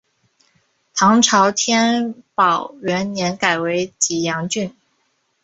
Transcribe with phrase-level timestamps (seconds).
[0.95, 4.75] 唐朝天宝元年改为济阳郡。